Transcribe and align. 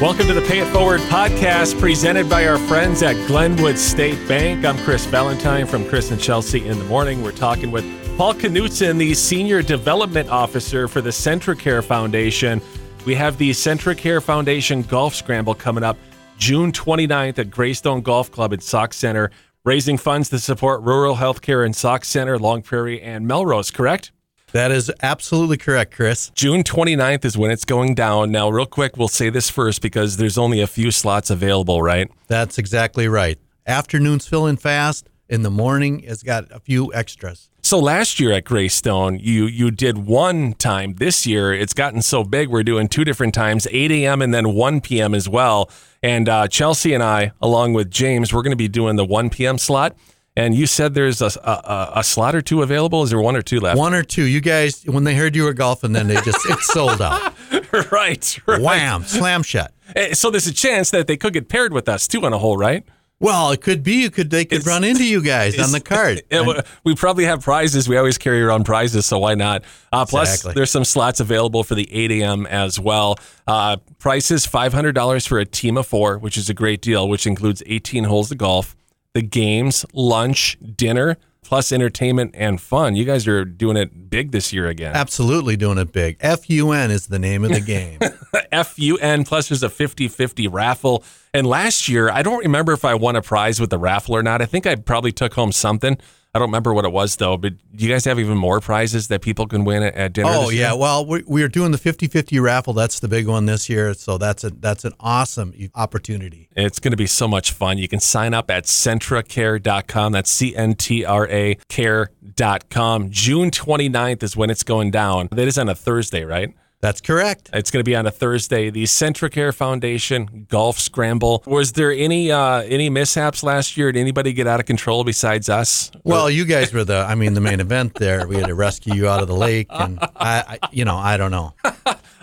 Welcome 0.00 0.28
to 0.28 0.32
the 0.32 0.40
Pay 0.40 0.60
It 0.60 0.68
Forward 0.68 1.02
podcast 1.02 1.78
presented 1.78 2.26
by 2.30 2.48
our 2.48 2.56
friends 2.56 3.02
at 3.02 3.16
Glenwood 3.26 3.76
State 3.76 4.26
Bank. 4.26 4.64
I'm 4.64 4.78
Chris 4.78 5.04
Valentine 5.04 5.66
from 5.66 5.86
Chris 5.86 6.10
and 6.10 6.18
Chelsea 6.18 6.66
in 6.66 6.78
the 6.78 6.86
morning. 6.86 7.22
We're 7.22 7.32
talking 7.32 7.70
with 7.70 7.84
Paul 8.16 8.32
Knutson, 8.32 8.96
the 8.96 9.12
Senior 9.12 9.60
Development 9.60 10.30
Officer 10.30 10.88
for 10.88 11.02
the 11.02 11.10
Centracare 11.10 11.84
Foundation. 11.84 12.62
We 13.04 13.14
have 13.16 13.36
the 13.36 13.50
Centracare 13.50 14.22
Foundation 14.22 14.80
Golf 14.84 15.14
Scramble 15.14 15.54
coming 15.54 15.84
up 15.84 15.98
June 16.38 16.72
29th 16.72 17.38
at 17.38 17.50
Greystone 17.50 18.00
Golf 18.00 18.32
Club 18.32 18.54
at 18.54 18.62
Sauk 18.62 18.94
Centre, 18.94 19.30
raising 19.64 19.98
funds 19.98 20.30
to 20.30 20.38
support 20.38 20.80
rural 20.80 21.16
healthcare 21.16 21.66
in 21.66 21.74
Sauk 21.74 22.06
Centre, 22.06 22.38
Long 22.38 22.62
Prairie, 22.62 23.02
and 23.02 23.26
Melrose, 23.26 23.70
correct? 23.70 24.12
That 24.52 24.72
is 24.72 24.90
absolutely 25.02 25.56
correct, 25.56 25.94
Chris. 25.94 26.30
June 26.34 26.62
29th 26.64 27.24
is 27.24 27.38
when 27.38 27.50
it's 27.50 27.64
going 27.64 27.94
down. 27.94 28.32
Now, 28.32 28.48
real 28.48 28.66
quick, 28.66 28.96
we'll 28.96 29.08
say 29.08 29.30
this 29.30 29.48
first 29.48 29.80
because 29.80 30.16
there's 30.16 30.36
only 30.38 30.60
a 30.60 30.66
few 30.66 30.90
slots 30.90 31.30
available, 31.30 31.82
right? 31.82 32.10
That's 32.26 32.58
exactly 32.58 33.06
right. 33.06 33.38
Afternoons 33.66 34.26
fill 34.26 34.46
in 34.46 34.56
fast. 34.56 35.08
In 35.28 35.42
the 35.42 35.50
morning, 35.50 36.00
it's 36.00 36.24
got 36.24 36.50
a 36.50 36.58
few 36.58 36.92
extras. 36.92 37.50
So 37.62 37.78
last 37.78 38.18
year 38.18 38.32
at 38.32 38.44
Greystone, 38.44 39.20
you 39.20 39.44
you 39.44 39.70
did 39.70 39.96
one 39.98 40.54
time. 40.54 40.94
This 40.94 41.24
year, 41.24 41.52
it's 41.52 41.72
gotten 41.72 42.02
so 42.02 42.24
big, 42.24 42.48
we're 42.48 42.64
doing 42.64 42.88
two 42.88 43.04
different 43.04 43.32
times, 43.32 43.68
8 43.70 43.92
a.m. 43.92 44.22
and 44.22 44.34
then 44.34 44.54
1 44.54 44.80
p.m. 44.80 45.14
as 45.14 45.28
well. 45.28 45.70
And 46.02 46.28
uh, 46.28 46.48
Chelsea 46.48 46.94
and 46.94 47.02
I, 47.02 47.30
along 47.40 47.74
with 47.74 47.92
James, 47.92 48.34
we're 48.34 48.42
going 48.42 48.50
to 48.50 48.56
be 48.56 48.66
doing 48.66 48.96
the 48.96 49.04
1 49.04 49.30
p.m. 49.30 49.56
slot. 49.56 49.94
And 50.36 50.54
you 50.54 50.66
said 50.66 50.94
there's 50.94 51.20
a, 51.20 51.30
a, 51.42 51.92
a, 51.96 52.04
slot 52.04 52.36
or 52.36 52.40
two 52.40 52.62
available. 52.62 53.02
Is 53.02 53.10
there 53.10 53.20
one 53.20 53.34
or 53.34 53.42
two 53.42 53.58
left? 53.58 53.76
One 53.76 53.94
or 53.94 54.04
two. 54.04 54.22
You 54.22 54.40
guys, 54.40 54.84
when 54.84 55.04
they 55.04 55.14
heard 55.14 55.34
you 55.34 55.42
were 55.44 55.52
golfing, 55.52 55.92
then 55.92 56.06
they 56.06 56.14
just 56.20 56.38
it's 56.48 56.72
sold 56.72 57.02
out. 57.02 57.34
right, 57.90 58.38
right. 58.46 58.60
Wham! 58.60 59.02
Slam 59.04 59.42
shut. 59.42 59.74
Eh, 59.96 60.14
so 60.14 60.30
there's 60.30 60.46
a 60.46 60.54
chance 60.54 60.90
that 60.92 61.08
they 61.08 61.16
could 61.16 61.32
get 61.32 61.48
paired 61.48 61.72
with 61.72 61.88
us 61.88 62.06
too 62.06 62.24
on 62.24 62.32
a 62.32 62.38
hole, 62.38 62.56
right? 62.56 62.84
Well, 63.18 63.50
it 63.50 63.60
could 63.60 63.82
be. 63.82 64.02
You 64.02 64.10
could 64.10 64.30
they 64.30 64.46
could 64.46 64.58
it's, 64.58 64.66
run 64.66 64.82
into 64.82 65.04
you 65.04 65.22
guys 65.22 65.58
on 65.58 65.72
the 65.72 65.80
cart. 65.84 66.20
It, 66.30 66.66
we 66.84 66.94
probably 66.94 67.24
have 67.24 67.42
prizes. 67.42 67.86
We 67.86 67.98
always 67.98 68.16
carry 68.16 68.40
around 68.40 68.64
prizes, 68.64 69.04
so 69.04 69.18
why 69.18 69.34
not? 69.34 69.62
Uh, 69.92 70.06
plus, 70.06 70.36
exactly. 70.36 70.54
there's 70.54 70.70
some 70.70 70.84
slots 70.84 71.20
available 71.20 71.62
for 71.62 71.74
the 71.74 71.92
8 71.92 72.12
a.m. 72.12 72.46
as 72.46 72.80
well. 72.80 73.18
Uh, 73.46 73.76
prices 73.98 74.46
$500 74.46 75.28
for 75.28 75.38
a 75.38 75.44
team 75.44 75.76
of 75.76 75.86
four, 75.86 76.16
which 76.18 76.38
is 76.38 76.48
a 76.48 76.54
great 76.54 76.80
deal, 76.80 77.08
which 77.08 77.26
includes 77.26 77.62
18 77.66 78.04
holes 78.04 78.30
of 78.30 78.38
golf 78.38 78.74
the 79.14 79.22
games, 79.22 79.84
lunch, 79.92 80.56
dinner, 80.76 81.16
plus 81.42 81.72
entertainment 81.72 82.32
and 82.34 82.60
fun. 82.60 82.94
You 82.94 83.04
guys 83.04 83.26
are 83.26 83.44
doing 83.44 83.76
it 83.76 84.08
big 84.08 84.30
this 84.30 84.52
year 84.52 84.68
again. 84.68 84.94
Absolutely 84.94 85.56
doing 85.56 85.78
it 85.78 85.92
big. 85.92 86.18
FUN 86.20 86.90
is 86.92 87.08
the 87.08 87.18
name 87.18 87.44
of 87.44 87.50
the 87.50 87.60
game. 87.60 87.98
FUN, 88.64 89.24
plus 89.24 89.48
there's 89.48 89.64
a 89.64 89.68
50 89.68 90.06
50 90.08 90.46
raffle. 90.48 91.02
And 91.34 91.46
last 91.46 91.88
year, 91.88 92.08
I 92.10 92.22
don't 92.22 92.38
remember 92.38 92.72
if 92.72 92.84
I 92.84 92.94
won 92.94 93.16
a 93.16 93.22
prize 93.22 93.58
with 93.60 93.70
the 93.70 93.78
raffle 93.78 94.14
or 94.14 94.22
not. 94.22 94.40
I 94.40 94.46
think 94.46 94.66
I 94.66 94.76
probably 94.76 95.12
took 95.12 95.34
home 95.34 95.50
something. 95.50 95.98
I 96.32 96.38
don't 96.38 96.48
remember 96.48 96.72
what 96.72 96.84
it 96.84 96.92
was 96.92 97.16
though, 97.16 97.36
but 97.36 97.54
do 97.74 97.84
you 97.84 97.90
guys 97.90 98.04
have 98.04 98.20
even 98.20 98.38
more 98.38 98.60
prizes 98.60 99.08
that 99.08 99.20
people 99.20 99.48
can 99.48 99.64
win 99.64 99.82
at, 99.82 99.94
at 99.94 100.12
dinner? 100.12 100.28
Oh 100.30 100.48
yeah, 100.50 100.74
well 100.74 101.04
we, 101.04 101.24
we 101.26 101.42
are 101.42 101.48
doing 101.48 101.72
the 101.72 101.78
50-50 101.78 102.40
raffle. 102.40 102.72
That's 102.72 103.00
the 103.00 103.08
big 103.08 103.26
one 103.26 103.46
this 103.46 103.68
year, 103.68 103.94
so 103.94 104.16
that's 104.16 104.44
a 104.44 104.50
that's 104.50 104.84
an 104.84 104.92
awesome 105.00 105.52
opportunity. 105.74 106.48
It's 106.54 106.78
going 106.78 106.92
to 106.92 106.96
be 106.96 107.08
so 107.08 107.26
much 107.26 107.50
fun. 107.50 107.78
You 107.78 107.88
can 107.88 107.98
sign 107.98 108.32
up 108.32 108.48
at 108.48 108.64
centracare.com. 108.64 110.12
That's 110.12 110.30
C 110.30 110.54
N 110.54 110.74
T 110.74 111.04
R 111.04 111.28
A 111.28 111.56
care.com. 111.68 113.10
June 113.10 113.50
29th 113.50 114.22
is 114.22 114.36
when 114.36 114.50
it's 114.50 114.62
going 114.62 114.92
down. 114.92 115.28
That 115.32 115.48
is 115.48 115.58
on 115.58 115.68
a 115.68 115.74
Thursday, 115.74 116.24
right? 116.24 116.54
That's 116.80 117.02
correct. 117.02 117.50
It's 117.52 117.70
going 117.70 117.80
to 117.80 117.88
be 117.88 117.94
on 117.94 118.06
a 118.06 118.10
Thursday. 118.10 118.70
The 118.70 118.84
Centracare 118.84 119.54
Foundation 119.54 120.46
Golf 120.48 120.78
Scramble. 120.78 121.42
Was 121.44 121.72
there 121.72 121.92
any 121.92 122.32
uh, 122.32 122.62
any 122.62 122.88
mishaps 122.88 123.42
last 123.42 123.76
year? 123.76 123.92
Did 123.92 124.00
anybody 124.00 124.32
get 124.32 124.46
out 124.46 124.60
of 124.60 124.66
control 124.66 125.04
besides 125.04 125.50
us? 125.50 125.90
Well, 126.04 126.30
you 126.30 126.46
guys 126.46 126.72
were 126.72 126.84
the 126.84 127.04
I 127.06 127.14
mean 127.16 127.34
the 127.34 127.40
main 127.42 127.60
event 127.60 127.94
there. 127.96 128.26
We 128.26 128.36
had 128.36 128.46
to 128.46 128.54
rescue 128.54 128.94
you 128.94 129.08
out 129.08 129.20
of 129.20 129.28
the 129.28 129.36
lake, 129.36 129.66
and 129.70 129.98
I, 130.00 130.58
I 130.62 130.68
you 130.72 130.86
know 130.86 130.96
I 130.96 131.18
don't 131.18 131.30
know. 131.30 131.52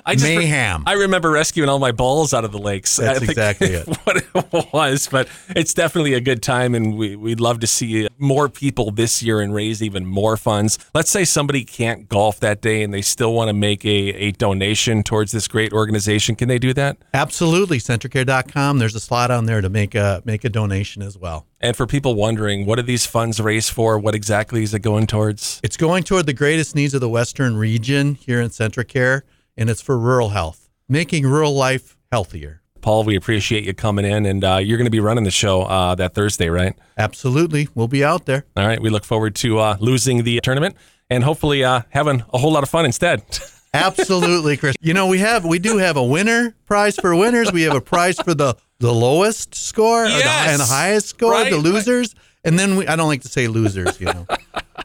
I 0.07 0.13
just 0.15 0.25
mayhem. 0.25 0.81
Re- 0.81 0.83
I 0.87 0.93
remember 0.93 1.29
rescuing 1.29 1.69
all 1.69 1.79
my 1.79 1.91
balls 1.91 2.33
out 2.33 2.45
of 2.45 2.51
the 2.51 2.57
lakes. 2.57 2.95
That's 2.95 3.21
exactly 3.21 3.67
it. 3.73 3.87
What 4.07 4.17
it 4.17 4.73
was, 4.73 5.09
but 5.11 5.27
it's 5.49 5.73
definitely 5.73 6.13
a 6.13 6.21
good 6.21 6.41
time, 6.41 6.73
and 6.75 6.97
we 6.97 7.17
we'd 7.17 7.41
love 7.41 7.59
to 7.59 7.67
see 7.67 8.07
more 8.17 8.47
people 8.47 8.91
this 8.91 9.21
year 9.21 9.41
and 9.41 9.53
raise 9.53 9.83
even 9.83 10.05
more 10.05 10.37
funds. 10.37 10.79
Let's 10.93 11.11
say 11.11 11.25
somebody 11.25 11.65
can't 11.65 12.07
golf 12.07 12.39
that 12.39 12.61
day 12.61 12.83
and 12.83 12.93
they 12.93 13.01
still 13.01 13.33
want 13.33 13.49
to 13.49 13.53
make 13.53 13.83
a, 13.85 14.13
a 14.13 14.31
donation 14.31 15.03
towards 15.03 15.33
this 15.33 15.47
great 15.47 15.73
organization. 15.73 16.35
Can 16.35 16.47
they 16.47 16.59
do 16.59 16.73
that? 16.73 16.97
Absolutely. 17.13 17.79
Centracare.com. 17.79 18.79
There's 18.79 18.95
a 18.95 18.99
slot 18.99 19.29
on 19.29 19.45
there 19.45 19.59
to 19.59 19.69
make 19.69 19.93
a 19.93 20.21
make 20.23 20.45
a 20.45 20.49
donation 20.49 21.01
as 21.01 21.17
well. 21.17 21.45
And 21.59 21.75
for 21.75 21.87
people 21.87 22.15
wondering, 22.15 22.65
what 22.65 22.79
are 22.79 22.83
these 22.83 23.05
funds 23.05 23.39
raised 23.39 23.71
for? 23.71 23.99
What 23.99 24.15
exactly 24.15 24.63
is 24.63 24.73
it 24.73 24.79
going 24.79 25.07
towards? 25.07 25.59
It's 25.63 25.77
going 25.77 26.03
toward 26.03 26.27
the 26.27 26.33
greatest 26.33 26.75
needs 26.75 26.93
of 26.93 27.01
the 27.01 27.09
Western 27.09 27.57
region 27.57 28.15
here 28.15 28.39
in 28.39 28.49
Centracare 28.49 29.23
and 29.57 29.69
it's 29.69 29.81
for 29.81 29.97
rural 29.97 30.29
health, 30.29 30.69
making 30.87 31.25
rural 31.25 31.53
life 31.53 31.97
healthier. 32.11 32.61
Paul, 32.81 33.03
we 33.03 33.15
appreciate 33.15 33.65
you 33.65 33.73
coming 33.73 34.05
in, 34.05 34.25
and 34.25 34.43
uh, 34.43 34.57
you're 34.57 34.77
going 34.77 34.85
to 34.85 34.91
be 34.91 34.99
running 34.99 35.23
the 35.23 35.31
show 35.31 35.63
uh, 35.63 35.95
that 35.95 36.13
Thursday, 36.13 36.49
right? 36.49 36.73
Absolutely. 36.97 37.67
We'll 37.75 37.87
be 37.87 38.03
out 38.03 38.25
there. 38.25 38.45
All 38.55 38.65
right. 38.65 38.81
We 38.81 38.89
look 38.89 39.03
forward 39.03 39.35
to 39.35 39.59
uh, 39.59 39.77
losing 39.79 40.23
the 40.23 40.39
tournament 40.41 40.75
and 41.09 41.23
hopefully 41.23 41.63
uh, 41.63 41.81
having 41.89 42.23
a 42.33 42.37
whole 42.37 42.51
lot 42.51 42.63
of 42.63 42.69
fun 42.69 42.85
instead. 42.85 43.23
Absolutely, 43.73 44.57
Chris. 44.57 44.75
You 44.79 44.93
know, 44.93 45.07
we 45.07 45.19
have 45.19 45.43
we 45.43 45.59
do 45.59 45.77
have 45.77 45.97
a 45.97 46.03
winner 46.03 46.55
prize 46.65 46.95
for 46.95 47.15
winners. 47.15 47.51
We 47.51 47.63
have 47.63 47.75
a 47.75 47.81
prize 47.81 48.17
for 48.17 48.33
the 48.33 48.55
the 48.79 48.93
lowest 48.93 49.53
score 49.53 50.05
yes. 50.05 50.23
the, 50.23 50.51
and 50.51 50.61
the 50.61 50.65
highest 50.65 51.09
score, 51.09 51.31
right, 51.31 51.51
the 51.51 51.57
losers. 51.57 52.15
Right. 52.15 52.23
And 52.45 52.57
then 52.57 52.77
we, 52.77 52.87
I 52.87 52.95
don't 52.95 53.07
like 53.07 53.23
to 53.23 53.27
say 53.27 53.47
losers, 53.47 53.99
you 53.99 54.05
know. 54.05 54.25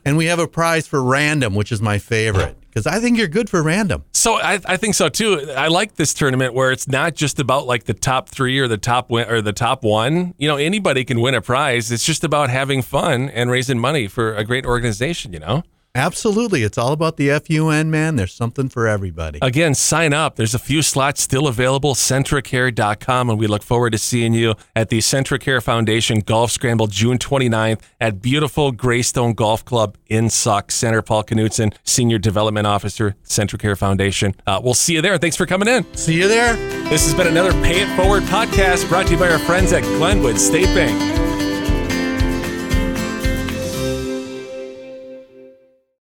And 0.04 0.16
we 0.16 0.26
have 0.26 0.38
a 0.38 0.48
prize 0.48 0.86
for 0.86 1.02
random, 1.02 1.54
which 1.54 1.72
is 1.72 1.80
my 1.80 1.98
favorite 1.98 2.56
because 2.72 2.86
I 2.86 3.00
think 3.00 3.18
you're 3.18 3.28
good 3.28 3.50
for 3.50 3.62
random. 3.62 4.04
So 4.12 4.34
I, 4.34 4.58
I 4.64 4.76
think 4.76 4.94
so 4.94 5.08
too. 5.08 5.50
I 5.56 5.68
like 5.68 5.96
this 5.96 6.14
tournament 6.14 6.54
where 6.54 6.72
it's 6.72 6.88
not 6.88 7.14
just 7.14 7.38
about 7.38 7.66
like 7.66 7.84
the 7.84 7.94
top 7.94 8.28
three 8.28 8.58
or 8.58 8.66
the 8.66 8.78
top 8.78 9.10
win 9.10 9.28
or 9.28 9.42
the 9.42 9.52
top 9.52 9.84
one. 9.84 10.34
You 10.38 10.48
know, 10.48 10.56
anybody 10.56 11.04
can 11.04 11.20
win 11.20 11.34
a 11.34 11.42
prize. 11.42 11.92
It's 11.92 12.04
just 12.04 12.24
about 12.24 12.48
having 12.48 12.80
fun 12.80 13.28
and 13.28 13.50
raising 13.50 13.78
money 13.78 14.08
for 14.08 14.34
a 14.34 14.44
great 14.44 14.64
organization. 14.64 15.32
You 15.32 15.41
know. 15.41 15.62
Absolutely. 15.94 16.62
It's 16.62 16.78
all 16.78 16.92
about 16.92 17.19
the 17.19 17.28
FUN, 17.38 17.91
man. 17.91 18.16
There's 18.16 18.32
something 18.32 18.69
for 18.70 18.88
everybody. 18.88 19.38
Again, 19.42 19.75
sign 19.75 20.14
up. 20.14 20.36
There's 20.36 20.54
a 20.54 20.58
few 20.58 20.80
slots 20.80 21.20
still 21.20 21.47
available. 21.47 21.94
centracare.com, 21.94 23.28
And 23.30 23.38
we 23.38 23.47
look 23.47 23.62
forward 23.62 23.91
to 23.91 23.98
seeing 23.98 24.32
you 24.32 24.54
at 24.75 24.88
the 24.88 24.98
CentraCare 24.98 25.62
Foundation 25.62 26.20
Golf 26.20 26.50
Scramble 26.50 26.86
June 26.86 27.19
29th 27.19 27.80
at 28.00 28.22
beautiful 28.22 28.72
Greystone 28.72 29.34
Golf 29.34 29.64
Club 29.64 29.98
in 30.08 30.30
Sauk 30.30 30.70
Centre. 30.70 31.03
Paul 31.03 31.25
Knutson, 31.25 31.75
Senior 31.84 32.19
Development 32.19 32.66
Officer, 32.66 33.14
CentraCare 33.24 33.76
Foundation. 33.76 34.34
Uh, 34.47 34.60
we'll 34.62 34.74
see 34.74 34.94
you 34.94 35.03
there. 35.03 35.19
Thanks 35.19 35.36
for 35.36 35.44
coming 35.47 35.69
in. 35.69 35.84
See 35.94 36.14
you 36.14 36.26
there. 36.26 36.56
This 36.88 37.04
has 37.04 37.14
been 37.14 37.26
another 37.26 37.53
Pay 37.62 37.82
It 37.82 37.97
Forward 37.97 38.22
podcast 38.24 38.88
brought 38.88 39.06
to 39.09 39.12
you 39.12 39.19
by 39.19 39.30
our 39.30 39.38
friends 39.41 39.72
at 39.72 39.82
Glenwood 39.82 40.38
State 40.38 40.66
Bank. 40.74 41.31